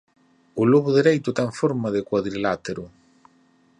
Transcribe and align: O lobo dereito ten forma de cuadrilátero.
O 0.61 0.63
lobo 0.71 0.89
dereito 0.99 1.29
ten 1.37 1.49
forma 1.59 1.87
de 1.95 2.01
cuadrilátero. 2.09 2.83